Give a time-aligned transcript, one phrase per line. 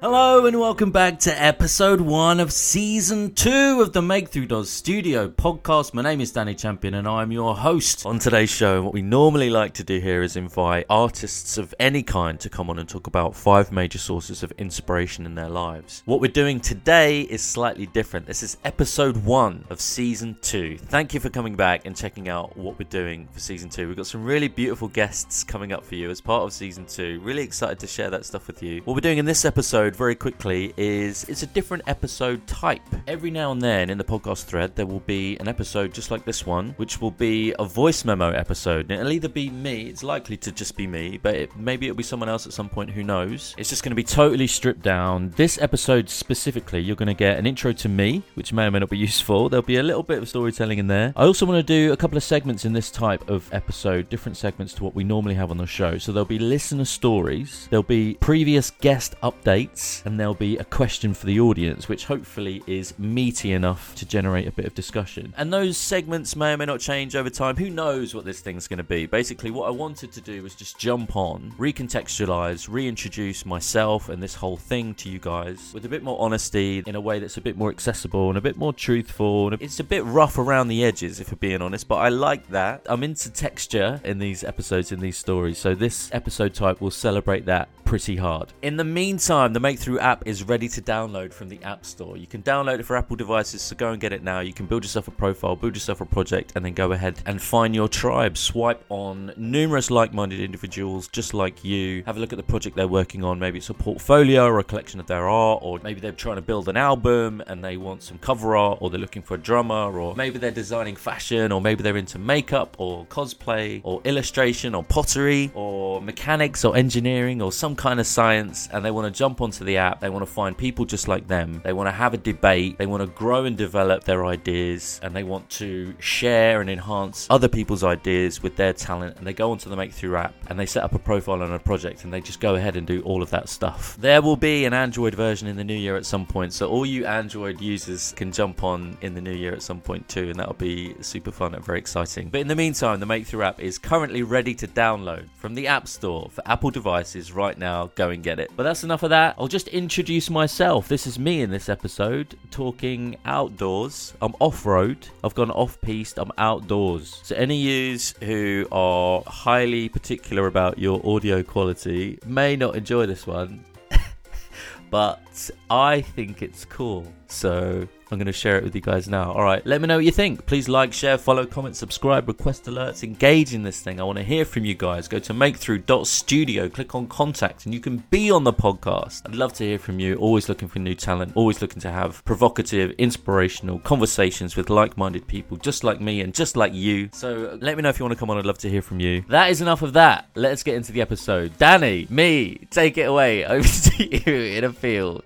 [0.00, 4.70] Hello and welcome back to episode one of season two of the Make Through Does
[4.70, 5.92] Studio podcast.
[5.92, 8.06] My name is Danny Champion and I'm your host.
[8.06, 12.04] On today's show, what we normally like to do here is invite artists of any
[12.04, 16.04] kind to come on and talk about five major sources of inspiration in their lives.
[16.04, 18.26] What we're doing today is slightly different.
[18.26, 20.78] This is episode one of season two.
[20.78, 23.88] Thank you for coming back and checking out what we're doing for season two.
[23.88, 27.18] We've got some really beautiful guests coming up for you as part of season two.
[27.24, 28.80] Really excited to share that stuff with you.
[28.84, 32.82] What we're doing in this episode very quickly is it's a different episode type.
[33.06, 36.24] Every now and then in the podcast thread, there will be an episode just like
[36.24, 38.90] this one, which will be a voice memo episode.
[38.90, 41.96] And it'll either be me, it's likely to just be me, but it, maybe it'll
[41.96, 43.54] be someone else at some point, who knows.
[43.58, 45.30] It's just going to be totally stripped down.
[45.36, 48.78] This episode specifically, you're going to get an intro to me, which may or may
[48.78, 49.48] not be useful.
[49.48, 51.12] There'll be a little bit of storytelling in there.
[51.16, 54.36] I also want to do a couple of segments in this type of episode, different
[54.36, 55.98] segments to what we normally have on the show.
[55.98, 61.14] So there'll be listener stories, there'll be previous guest updates, and there'll be a question
[61.14, 65.32] for the audience, which hopefully is meaty enough to generate a bit of discussion.
[65.36, 67.56] And those segments may or may not change over time.
[67.56, 69.06] Who knows what this thing's going to be?
[69.06, 74.34] Basically, what I wanted to do was just jump on, recontextualize, reintroduce myself and this
[74.34, 77.40] whole thing to you guys with a bit more honesty in a way that's a
[77.40, 79.52] bit more accessible and a bit more truthful.
[79.54, 82.86] It's a bit rough around the edges, if we're being honest, but I like that.
[82.86, 85.58] I'm into texture in these episodes, in these stories.
[85.58, 88.52] So this episode type will celebrate that pretty hard.
[88.62, 92.16] In the meantime, the Make Through app is ready to download from the App Store.
[92.16, 94.40] You can download it for Apple devices, so go and get it now.
[94.40, 97.38] You can build yourself a profile, build yourself a project, and then go ahead and
[97.38, 98.38] find your tribe.
[98.38, 102.02] Swipe on numerous like minded individuals just like you.
[102.06, 103.38] Have a look at the project they're working on.
[103.38, 106.42] Maybe it's a portfolio or a collection of their art, or maybe they're trying to
[106.42, 110.00] build an album and they want some cover art, or they're looking for a drummer,
[110.00, 114.82] or maybe they're designing fashion, or maybe they're into makeup, or cosplay, or illustration, or
[114.82, 119.42] pottery, or mechanics, or engineering, or some kind of science, and they want to jump
[119.58, 120.00] onto the app.
[120.00, 121.60] They want to find people just like them.
[121.64, 122.78] They want to have a debate.
[122.78, 127.26] They want to grow and develop their ideas, and they want to share and enhance
[127.28, 129.16] other people's ideas with their talent.
[129.18, 131.52] And they go onto the Make Through app and they set up a profile on
[131.52, 133.96] a project, and they just go ahead and do all of that stuff.
[133.98, 136.86] There will be an Android version in the new year at some point, so all
[136.86, 140.38] you Android users can jump on in the new year at some point too, and
[140.38, 142.28] that'll be super fun and very exciting.
[142.28, 145.66] But in the meantime, the Make Through app is currently ready to download from the
[145.66, 148.50] App Store for Apple devices right now now, go and get it.
[148.56, 149.34] But that's enough of that.
[149.38, 150.88] I'll just introduce myself.
[150.88, 154.12] This is me in this episode talking outdoors.
[154.20, 155.08] I'm off road.
[155.24, 156.18] I've gone off piste.
[156.18, 157.20] I'm outdoors.
[157.22, 163.26] So, any yous who are highly particular about your audio quality may not enjoy this
[163.26, 163.64] one,
[164.90, 167.10] but I think it's cool.
[167.28, 169.32] So, I'm going to share it with you guys now.
[169.32, 170.46] All right, let me know what you think.
[170.46, 174.00] Please like, share, follow, comment, subscribe, request alerts, engage in this thing.
[174.00, 175.08] I want to hear from you guys.
[175.08, 179.22] Go to makethrough.studio, click on contact, and you can be on the podcast.
[179.26, 180.14] I'd love to hear from you.
[180.16, 185.26] Always looking for new talent, always looking to have provocative, inspirational conversations with like minded
[185.26, 187.10] people just like me and just like you.
[187.12, 188.38] So let me know if you want to come on.
[188.38, 189.22] I'd love to hear from you.
[189.28, 190.28] That is enough of that.
[190.34, 191.58] Let's get into the episode.
[191.58, 193.44] Danny, me, take it away.
[193.44, 195.24] Over to you in a field.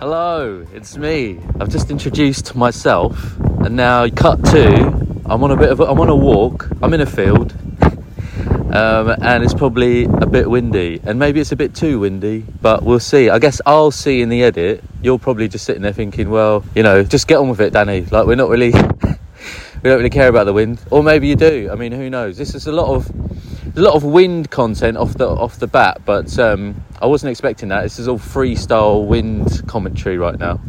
[0.00, 1.38] Hello, it's me.
[1.60, 4.86] I've just introduced myself, and now cut to.
[5.26, 6.70] I'm on a bit of a, I'm on a walk.
[6.80, 7.52] I'm in a field,
[8.72, 12.82] um, and it's probably a bit windy, and maybe it's a bit too windy, but
[12.82, 13.28] we'll see.
[13.28, 14.82] I guess I'll see in the edit.
[15.02, 18.06] You're probably just sitting there thinking, well, you know, just get on with it, Danny.
[18.06, 18.70] Like we're not really,
[19.02, 21.68] we don't really care about the wind, or maybe you do.
[21.70, 22.38] I mean, who knows?
[22.38, 23.06] This is a lot of
[23.76, 27.68] a lot of wind content off the off the bat, but um, I wasn't expecting
[27.68, 27.82] that.
[27.82, 30.60] This is all freestyle wind commentary right now.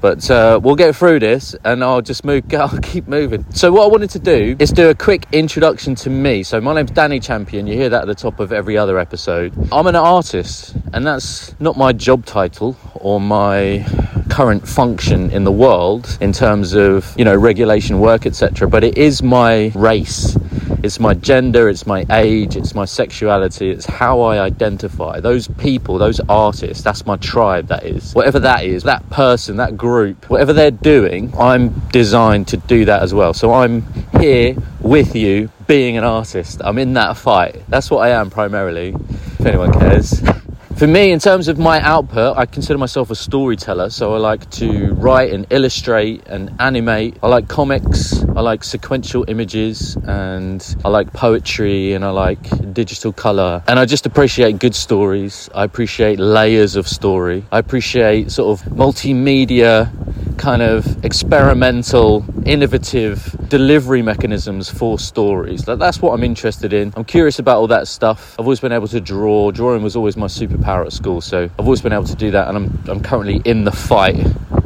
[0.00, 2.44] But uh, we'll get through this, and I'll just move.
[2.54, 3.44] I'll keep moving.
[3.52, 6.42] So what I wanted to do is do a quick introduction to me.
[6.42, 7.66] So my name's Danny Champion.
[7.66, 9.52] You hear that at the top of every other episode.
[9.70, 13.84] I'm an artist, and that's not my job title or my
[14.30, 18.96] current function in the world in terms of you know regulation work etc but it
[18.96, 20.36] is my race
[20.82, 25.20] it's my gender, it's my age, it's my sexuality, it's how I identify.
[25.20, 28.14] Those people, those artists, that's my tribe, that is.
[28.14, 33.02] Whatever that is, that person, that group, whatever they're doing, I'm designed to do that
[33.02, 33.34] as well.
[33.34, 33.82] So I'm
[34.18, 36.60] here with you being an artist.
[36.64, 37.62] I'm in that fight.
[37.68, 38.94] That's what I am primarily,
[39.38, 40.22] if anyone cares.
[40.80, 43.90] For me, in terms of my output, I consider myself a storyteller.
[43.90, 47.18] So I like to write and illustrate and animate.
[47.22, 53.12] I like comics, I like sequential images, and I like poetry and I like digital
[53.12, 53.62] color.
[53.68, 55.50] And I just appreciate good stories.
[55.54, 57.44] I appreciate layers of story.
[57.52, 59.92] I appreciate sort of multimedia
[60.40, 65.66] kind of experimental, innovative delivery mechanisms for stories.
[65.66, 66.94] That, that's what I'm interested in.
[66.96, 68.36] I'm curious about all that stuff.
[68.38, 69.50] I've always been able to draw.
[69.50, 72.48] Drawing was always my superpower at school, so I've always been able to do that,
[72.48, 74.16] and I'm, I'm currently in the fight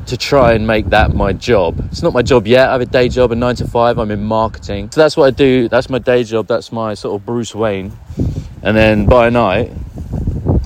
[0.07, 1.77] to try and make that my job.
[1.91, 2.69] It's not my job yet.
[2.69, 3.99] I have a day job, a nine to five.
[3.99, 4.93] I'm in marketing.
[4.93, 5.69] So that's what I do.
[5.69, 6.47] That's my day job.
[6.47, 7.93] That's my sort of Bruce Wayne.
[8.63, 9.73] And then by night,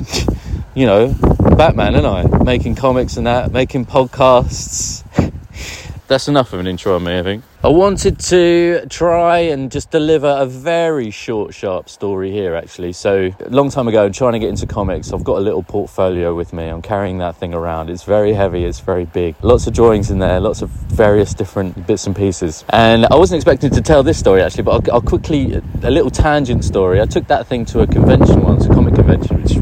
[0.75, 1.15] you know,
[1.59, 5.03] Batman and I, making comics and that, making podcasts.
[6.07, 7.43] That's enough of an intro on me, I think.
[7.65, 12.93] I wanted to try and just deliver a very short, sharp story here, actually.
[12.93, 15.65] So, a long time ago, I'm trying to get into comics, I've got a little
[15.65, 16.69] portfolio with me.
[16.69, 17.91] I'm carrying that thing around.
[17.91, 19.35] It's very heavy, it's very big.
[19.43, 22.65] Lots of drawings in there, lots of various different bits and pieces.
[22.69, 26.11] And I wasn't expecting to tell this story, actually, but I'll, I'll quickly, a little
[26.11, 27.01] tangent story.
[27.01, 29.57] I took that thing to a convention once, a comic convention, which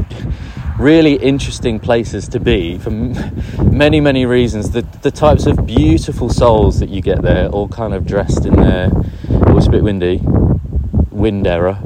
[0.77, 4.71] really interesting places to be for many, many reasons.
[4.71, 8.55] The, the types of beautiful souls that you get there, all kind of dressed in
[8.55, 10.21] their, oh, it's a bit windy,
[11.09, 11.79] wind error.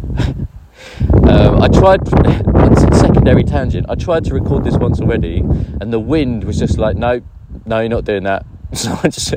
[1.24, 2.06] um, I tried,
[2.98, 6.98] secondary tangent, I tried to record this once already, and the wind was just like,
[6.98, 7.22] no,
[7.66, 8.46] no, you're not doing that.
[8.74, 9.36] So I just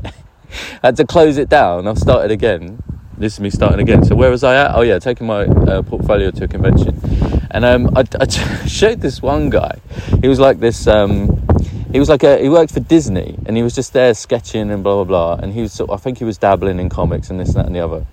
[0.81, 1.89] had to close it down.
[1.89, 2.81] I've started again.
[3.19, 4.05] This is me starting again.
[4.05, 4.77] So where was I at?
[4.77, 8.27] Oh yeah, taking my uh, portfolio to a convention and um, I, I
[8.67, 9.79] showed this one guy.
[10.21, 10.87] He was like this.
[10.87, 11.47] Um,
[11.93, 14.83] he was like a he worked for Disney, and he was just there sketching and
[14.83, 15.43] blah blah blah.
[15.43, 17.57] And he was sort of, I think he was dabbling in comics and this and
[17.57, 18.07] that and the other.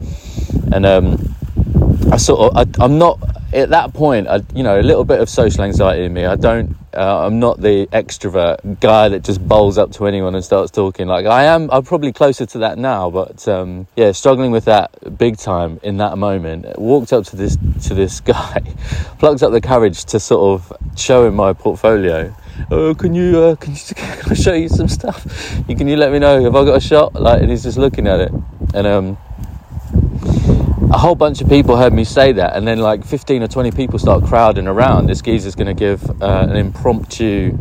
[0.71, 1.35] And um,
[2.11, 3.19] I sort of I, I'm not
[3.53, 6.25] at that point, I, you know, a little bit of social anxiety in me.
[6.25, 10.43] I don't, uh, I'm not the extrovert guy that just bowls up to anyone and
[10.43, 11.07] starts talking.
[11.07, 15.17] Like I am, I'm probably closer to that now, but um, yeah, struggling with that
[15.17, 16.79] big time in that moment.
[16.79, 17.57] Walked up to this
[17.87, 18.61] to this guy,
[19.19, 22.33] plucked up the courage to sort of show him my portfolio.
[22.69, 25.25] Oh, can you, uh, can you, can I show you some stuff?
[25.67, 27.15] You, can you let me know if I got a shot?
[27.15, 28.31] Like, and he's just looking at it,
[28.73, 29.17] and um
[30.93, 33.71] a whole bunch of people heard me say that, and then like 15 or 20
[33.71, 35.07] people start crowding around.
[35.07, 37.57] This geezer's going to give uh, an impromptu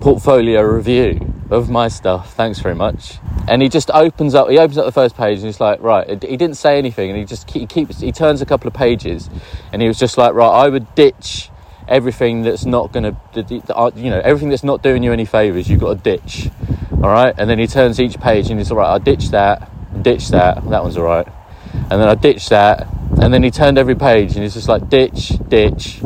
[0.00, 2.32] portfolio review of my stuff.
[2.32, 3.18] Thanks very much.
[3.48, 4.48] And he just opens up.
[4.48, 6.08] He opens up the first page, and he's like, right.
[6.08, 8.00] He didn't say anything, and he just he keeps.
[8.00, 9.28] He turns a couple of pages,
[9.74, 10.48] and he was just like, right.
[10.48, 11.50] I would ditch
[11.86, 15.68] everything that's not going to, uh, you know, everything that's not doing you any favors.
[15.68, 16.48] You've got to ditch.
[16.92, 17.34] All right.
[17.36, 18.88] And then he turns each page, and he's all right.
[18.88, 19.70] I'll ditch that.
[20.02, 20.66] Ditch that.
[20.70, 21.28] That one's all right
[21.72, 22.86] and then I ditched that.
[23.20, 26.00] And then he turned every page and he's just like ditch, ditch,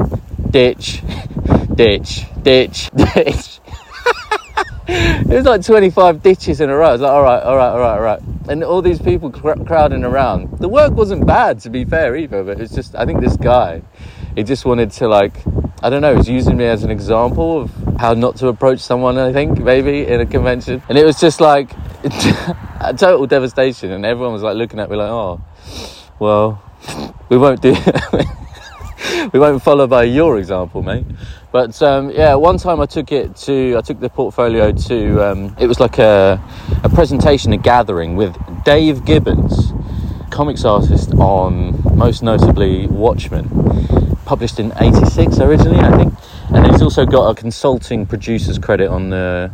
[0.51, 1.03] ditch,
[1.75, 3.61] ditch, ditch, ditch.
[4.87, 6.89] it was like 25 ditches in a row.
[6.89, 8.21] I was like, all right, all right, all right, all right.
[8.49, 10.59] And all these people cr- crowding around.
[10.59, 13.81] The work wasn't bad, to be fair, either, but it's just, I think this guy,
[14.35, 15.39] he just wanted to, like,
[15.83, 19.17] I don't know, he's using me as an example of how not to approach someone,
[19.17, 20.83] I think, maybe, in a convention.
[20.91, 21.71] And it was just like,
[22.05, 23.91] a total devastation.
[23.91, 25.41] And everyone was like looking at me like, oh,
[26.19, 26.63] well,
[27.29, 27.75] we won't do.
[29.33, 31.05] we won't follow by your example, mate.
[31.53, 35.57] But um, yeah, one time I took it to, I took the portfolio to, um,
[35.59, 36.43] it was like a,
[36.83, 39.73] a presentation, a gathering with Dave Gibbons,
[40.31, 43.49] comics artist on most notably Watchmen,
[44.25, 46.15] published in '86 originally, I think
[46.55, 49.51] and he's also got a consulting producer's credit on the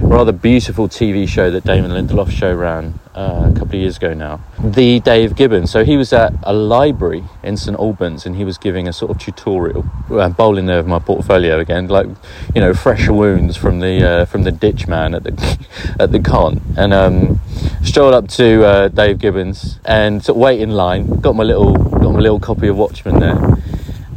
[0.00, 4.14] rather beautiful TV show that Damon Lindelof show ran uh, a couple of years ago
[4.14, 4.40] now.
[4.58, 5.70] The Dave Gibbons.
[5.70, 9.10] So he was at a library in St Albans and he was giving a sort
[9.10, 9.84] of tutorial.
[10.10, 12.06] I'm bowling there with my portfolio again, like
[12.54, 15.66] you know, fresh wounds from the uh, from the ditch man at the
[15.98, 16.60] at the con.
[16.76, 17.40] And um,
[17.82, 21.20] strolled up to uh, Dave Gibbons and sort of wait in line.
[21.20, 23.53] Got my little got my little copy of Watchmen there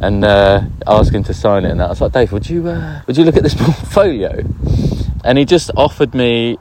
[0.00, 1.70] and uh, him to sign it.
[1.70, 1.86] And that.
[1.86, 4.44] I was like, Dave, would you uh, would you look at this portfolio?
[5.24, 6.58] And he just offered me.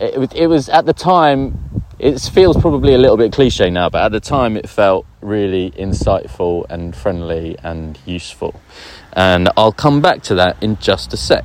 [0.00, 1.82] It, it was at the time.
[1.98, 5.70] It feels probably a little bit cliche now, but at the time it felt really
[5.70, 8.60] insightful and friendly and useful.
[9.14, 11.44] And I'll come back to that in just a sec.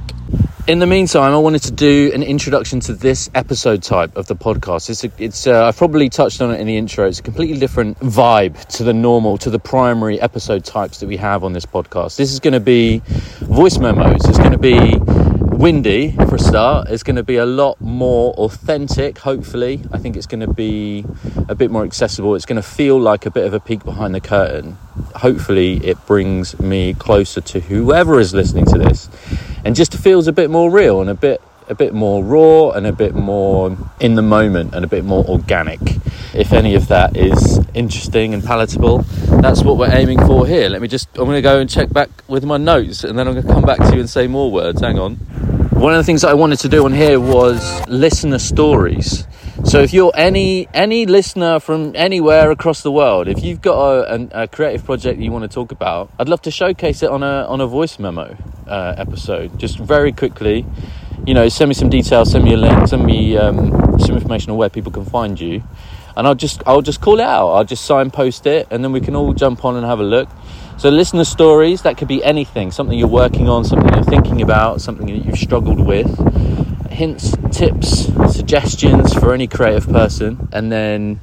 [0.68, 4.36] In the meantime, I wanted to do an introduction to this episode type of the
[4.36, 4.92] podcast.
[4.92, 7.08] It's, a, it's uh, I've probably touched on it in the intro.
[7.08, 11.18] It's a completely different vibe to the normal, to the primary episode types that we
[11.18, 12.16] have on this podcast.
[12.16, 13.02] This is going to be
[13.40, 14.24] voice memos.
[14.30, 15.00] It's going to be
[15.62, 16.90] windy for a start.
[16.90, 19.82] It's going to be a lot more authentic, hopefully.
[19.92, 21.04] I think it's going to be
[21.50, 22.36] a bit more accessible.
[22.36, 24.78] It's going to feel like a bit of a peek behind the curtain.
[25.16, 29.10] Hopefully, it brings me closer to whoever is listening to this
[29.64, 32.86] and just feels a bit more real and a bit a bit more raw and
[32.86, 35.80] a bit more in the moment and a bit more organic.
[36.34, 39.00] If any of that is interesting and palatable,
[39.42, 40.68] that's what we're aiming for here.
[40.68, 43.26] Let me just, I'm going to go and check back with my notes and then
[43.26, 44.82] I'm going to come back to you and say more words.
[44.82, 45.16] Hang on.
[45.16, 49.26] one of the things that I wanted to do on here was listener stories.
[49.66, 54.44] So if you're any any listener from anywhere across the world, if you've got a,
[54.44, 57.46] a creative project you want to talk about, I'd love to showcase it on a
[57.48, 59.60] on a voice memo uh, episode.
[59.60, 60.66] Just very quickly,
[61.26, 64.52] you know, send me some details, send me a link, send me um, some information
[64.52, 65.62] on where people can find you,
[66.16, 67.50] and I'll just I'll just call it out.
[67.50, 70.30] I'll just signpost it, and then we can all jump on and have a look.
[70.78, 74.82] So listener stories that could be anything, something you're working on, something you're thinking about,
[74.82, 76.10] something that you've struggled with
[76.92, 80.48] hints, tips, suggestions for any creative person.
[80.52, 81.20] And then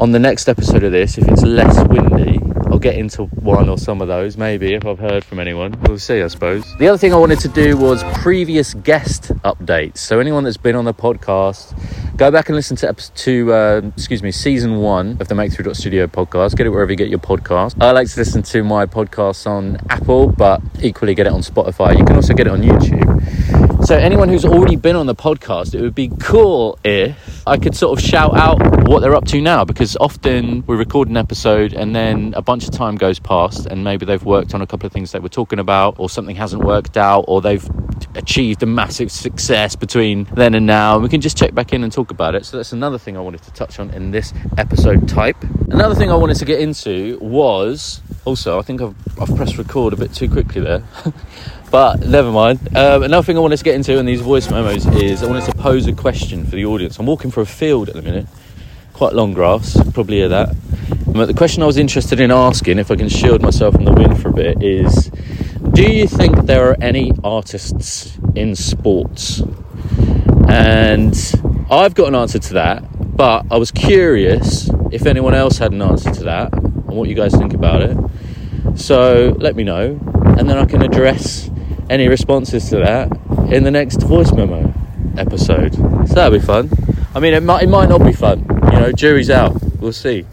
[0.00, 3.78] on the next episode of this, if it's less windy, I'll get into one or
[3.78, 5.78] some of those, maybe, if I've heard from anyone.
[5.82, 6.64] We'll see, I suppose.
[6.78, 9.98] The other thing I wanted to do was previous guest updates.
[9.98, 11.72] So, anyone that's been on the podcast,
[12.16, 15.72] go back and listen to, to uh, excuse me, season one of the Make Through
[15.74, 16.56] Studio podcast.
[16.56, 17.80] Get it wherever you get your podcast.
[17.80, 21.96] I like to listen to my podcasts on Apple, but equally get it on Spotify.
[21.96, 23.43] You can also get it on YouTube.
[23.84, 27.76] So, anyone who's already been on the podcast, it would be cool if I could
[27.76, 31.74] sort of shout out what they're up to now because often we record an episode
[31.74, 34.86] and then a bunch of time goes past and maybe they've worked on a couple
[34.86, 37.68] of things they were talking about or something hasn't worked out or they've
[38.14, 40.94] achieved a massive success between then and now.
[40.94, 42.46] And we can just check back in and talk about it.
[42.46, 45.36] So, that's another thing I wanted to touch on in this episode type.
[45.68, 49.92] Another thing I wanted to get into was also, I think I've, I've pressed record
[49.92, 50.82] a bit too quickly there.
[51.74, 52.60] But never mind.
[52.76, 55.46] Um, another thing I wanted to get into in these voice memos is I wanted
[55.46, 57.00] to pose a question for the audience.
[57.00, 58.28] I'm walking through a field at the minute,
[58.92, 60.54] quite long grass, probably hear that.
[61.08, 63.92] But the question I was interested in asking, if I can shield myself from the
[63.92, 65.10] wind for a bit, is
[65.72, 69.42] do you think there are any artists in sports?
[70.48, 71.12] And
[71.72, 75.82] I've got an answer to that, but I was curious if anyone else had an
[75.82, 77.98] answer to that and what you guys think about it.
[78.78, 79.98] So let me know,
[80.38, 81.50] and then I can address
[81.90, 83.10] any responses to that
[83.52, 84.72] in the next voice memo
[85.16, 85.74] episode.
[85.74, 86.70] So that'll be fun.
[87.14, 88.40] I mean, it might, it might not be fun.
[88.72, 89.56] You know, jury's out.
[89.78, 90.26] We'll see.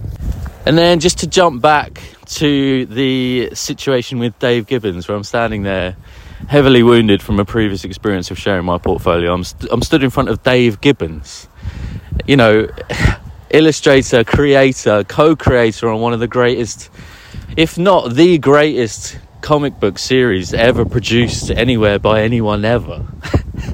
[0.65, 5.63] And then just to jump back to the situation with Dave Gibbons, where I'm standing
[5.63, 5.95] there
[6.47, 9.33] heavily wounded from a previous experience of sharing my portfolio.
[9.33, 11.47] I'm, st- I'm stood in front of Dave Gibbons,
[12.25, 12.67] you know,
[13.49, 16.89] illustrator, creator, co creator on one of the greatest,
[17.57, 23.05] if not the greatest comic book series ever produced anywhere by anyone ever.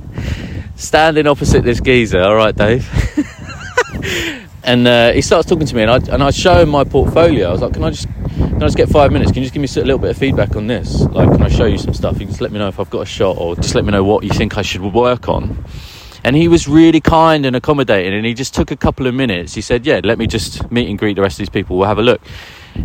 [0.76, 2.88] Standing opposite this geezer, all right, Dave.
[4.64, 7.50] and uh, he starts talking to me, and I and I show him my portfolio.
[7.50, 9.32] I was like, "Can I just can I just get five minutes?
[9.32, 11.02] Can you just give me a little bit of feedback on this?
[11.02, 12.14] Like, can I show you some stuff?
[12.14, 13.92] You can just let me know if I've got a shot, or just let me
[13.92, 15.66] know what you think I should work on."
[16.24, 19.54] And he was really kind and accommodating, and he just took a couple of minutes.
[19.54, 21.78] He said, "Yeah, let me just meet and greet the rest of these people.
[21.78, 22.22] We'll have a look."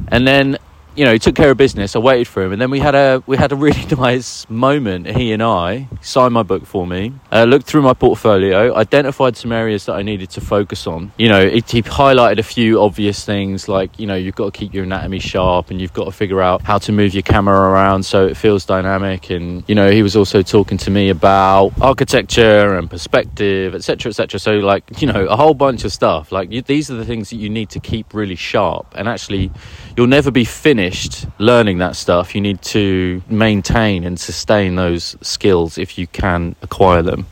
[0.08, 0.58] And then
[0.94, 1.96] you know, he took care of business.
[1.96, 5.06] I waited for him, and then we had a we had a really nice moment.
[5.06, 9.52] He and I signed my book for me, uh, looked through my portfolio, identified some
[9.52, 11.12] areas that I needed to focus on.
[11.16, 14.58] You know, it, he highlighted a few obvious things like you know you've got to
[14.58, 17.58] keep your anatomy sharp, and you've got to figure out how to move your camera
[17.70, 19.30] around so it feels dynamic.
[19.30, 24.38] And you know, he was also talking to me about architecture and perspective, etc., etc.
[24.38, 26.32] So like you know, a whole bunch of stuff.
[26.32, 29.50] Like you, these are the things that you need to keep really sharp, and actually,
[29.96, 35.16] you'll never be finished finished learning that stuff, you need to maintain and sustain those
[35.20, 37.24] skills if you can acquire them.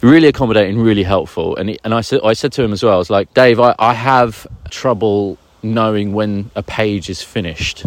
[0.00, 1.56] Really accommodating, really helpful.
[1.56, 3.58] And, he, and I, said, I said to him as well, I was like, Dave,
[3.58, 7.84] I, I have trouble knowing when a page is finished.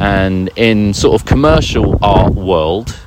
[0.00, 2.98] And in sort of commercial art world,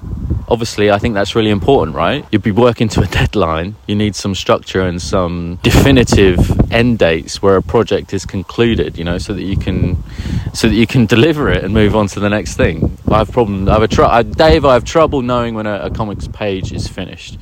[0.49, 2.25] obviously, I think that's really important, right?
[2.31, 3.75] You'd be working to a deadline.
[3.87, 6.39] You need some structure and some definitive
[6.71, 10.03] end dates where a project is concluded, you know, so that you can,
[10.53, 12.97] so that you can deliver it and move on to the next thing.
[13.09, 13.67] I have problem.
[13.69, 14.65] I have a tr- Dave.
[14.65, 17.37] I have trouble knowing when a, a comics page is finished.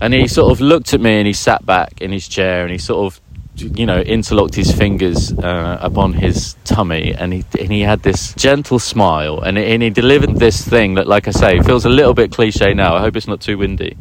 [0.00, 2.72] And he sort of looked at me and he sat back in his chair and
[2.72, 3.20] he sort of
[3.56, 8.34] you know, interlocked his fingers uh, upon his tummy, and he and he had this
[8.34, 12.14] gentle smile, and and he delivered this thing that, like I say, feels a little
[12.14, 12.96] bit cliche now.
[12.96, 13.96] I hope it's not too windy,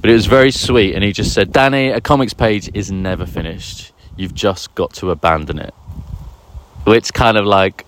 [0.00, 0.94] but it was very sweet.
[0.94, 3.92] And he just said, "Danny, a comics page is never finished.
[4.16, 5.74] You've just got to abandon it,"
[6.84, 7.86] which kind of like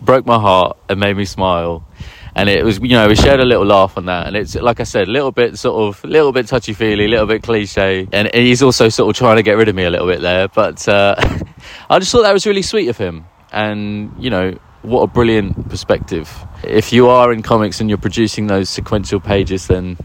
[0.00, 1.86] broke my heart and made me smile.
[2.34, 4.26] And it was you know we shared a little laugh on that.
[4.26, 7.06] And it's like i said a little bit sort of a little bit touchy feely
[7.06, 8.06] a little bit cliche.
[8.12, 10.48] And he's also sort of trying to get rid of me a little bit there.
[10.48, 11.14] But uh,
[11.90, 13.24] i just thought that was really sweet of him.
[13.52, 16.30] And you know what a brilliant perspective.
[16.62, 19.96] If you are in comics and you're producing those sequential pages then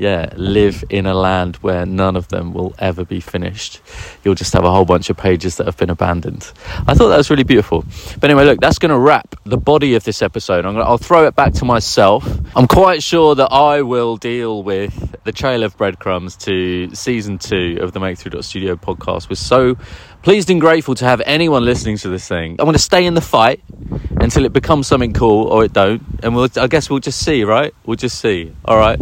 [0.00, 3.82] yeah, live in a land where none of them will ever be finished.
[4.24, 6.50] You'll just have a whole bunch of pages that have been abandoned.
[6.88, 7.84] I thought that was really beautiful.
[8.18, 10.64] But anyway, look, that's going to wrap the body of this episode.
[10.64, 12.26] I'm gonna, I'll throw it back to myself.
[12.56, 17.78] I'm quite sure that I will deal with the trail of breadcrumbs to season two
[17.82, 19.28] of the Studio podcast.
[19.28, 19.76] We're so
[20.22, 22.52] pleased and grateful to have anyone listening to this thing.
[22.52, 23.60] I'm going to stay in the fight
[24.18, 26.48] until it becomes something cool or it don't, and we'll.
[26.56, 27.74] I guess we'll just see, right?
[27.84, 28.54] We'll just see.
[28.64, 28.98] All right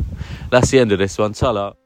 [0.51, 1.33] that's the end of this one.
[1.33, 1.78] Tala.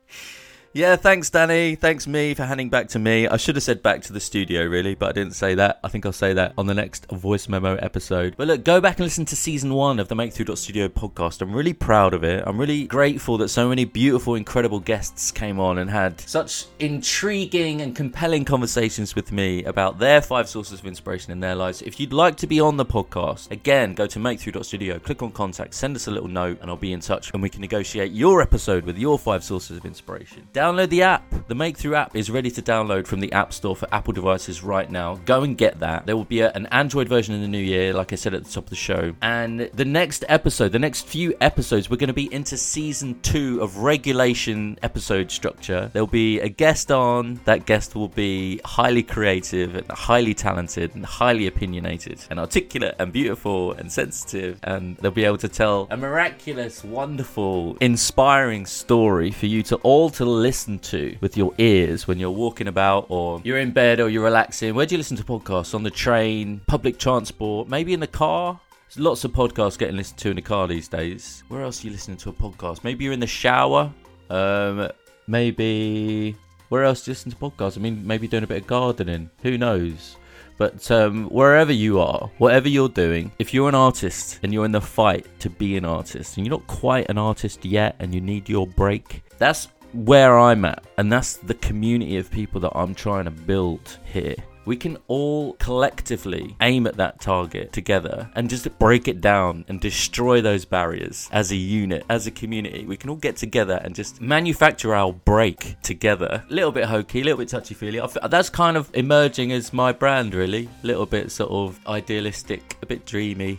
[0.75, 1.75] Yeah, thanks, Danny.
[1.75, 3.29] Thanks, me, for handing back to me.
[3.29, 5.79] I should have said back to the studio, really, but I didn't say that.
[5.85, 8.37] I think I'll say that on the next voice memo episode.
[8.39, 11.43] But look, go back and listen to season one of the Make Through Studio podcast.
[11.43, 12.43] I'm really proud of it.
[12.47, 17.83] I'm really grateful that so many beautiful, incredible guests came on and had such intriguing
[17.83, 21.83] and compelling conversations with me about their five sources of inspiration in their lives.
[21.83, 25.23] If you'd like to be on the podcast, again, go to Make Through Studio, click
[25.23, 27.61] on contact, send us a little note, and I'll be in touch and we can
[27.61, 30.49] negotiate your episode with your five sources of inspiration.
[30.63, 31.25] Download the app.
[31.49, 34.63] The Make Through app is ready to download from the App Store for Apple devices
[34.63, 35.17] right now.
[35.25, 36.07] Go and get that.
[36.07, 38.45] There will be a, an Android version in the new year, like I said at
[38.45, 39.13] the top of the show.
[39.21, 43.61] And the next episode, the next few episodes, we're going to be into season two
[43.61, 45.91] of regulation episode structure.
[45.93, 47.41] There'll be a guest on.
[47.45, 53.13] That guest will be highly creative and highly talented and highly opinionated and articulate and
[53.13, 54.61] beautiful and sensitive.
[54.63, 60.09] And they'll be able to tell a miraculous, wonderful, inspiring story for you to all
[60.11, 64.01] to listen to to with your ears when you're walking about or you're in bed
[64.01, 64.75] or you're relaxing?
[64.75, 65.75] Where do you listen to podcasts?
[65.75, 68.61] On the train, public transport, maybe in the car?
[68.89, 71.43] There's lots of podcasts getting listened to in the car these days.
[71.49, 72.85] Where else are you listening to a podcast?
[72.85, 73.91] Maybe you're in the shower.
[74.29, 74.91] Um,
[75.27, 76.37] maybe
[76.69, 77.79] where else do you listen to podcasts?
[77.79, 79.31] I mean, maybe doing a bit of gardening.
[79.43, 80.17] Who knows?
[80.59, 84.73] But um, wherever you are, whatever you're doing, if you're an artist and you're in
[84.73, 88.21] the fight to be an artist and you're not quite an artist yet and you
[88.21, 92.95] need your break, that's where I'm at, and that's the community of people that I'm
[92.95, 94.37] trying to build here.
[94.65, 99.81] We can all collectively aim at that target together and just break it down and
[99.81, 102.85] destroy those barriers as a unit, as a community.
[102.87, 106.45] We can all get together and just manufacture our break together.
[106.49, 108.01] A little bit hokey, a little bit touchy feely.
[108.31, 110.69] That's kind of emerging as my brand, really.
[110.85, 113.59] A little bit sort of idealistic, a bit dreamy.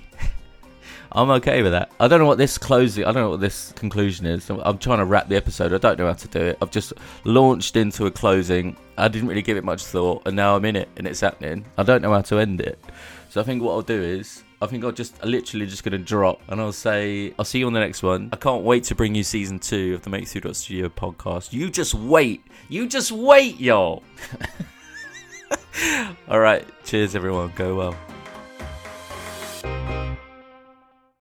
[1.11, 1.91] I'm okay with that.
[1.99, 4.49] I don't know what this closing, I don't know what this conclusion is.
[4.49, 5.73] I'm trying to wrap the episode.
[5.73, 6.57] I don't know how to do it.
[6.61, 8.75] I've just launched into a closing.
[8.97, 11.65] I didn't really give it much thought, and now I'm in it and it's happening.
[11.77, 12.79] I don't know how to end it.
[13.29, 16.39] So I think what I'll do is I think I'll just literally just gonna drop
[16.47, 18.29] and I'll say I'll see you on the next one.
[18.31, 21.51] I can't wait to bring you season two of the Make Studio podcast.
[21.51, 22.45] You just wait.
[22.69, 24.03] You just wait, y'all.
[26.29, 26.65] All right.
[26.85, 27.51] Cheers, everyone.
[27.55, 27.95] Go well.